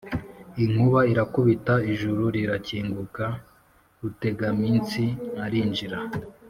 [0.63, 3.25] inkuba irakubita, ijuru rirakinguka
[4.01, 5.03] rutegaminsi
[5.45, 5.99] arinjira.